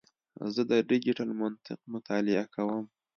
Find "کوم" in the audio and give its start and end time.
2.55-2.83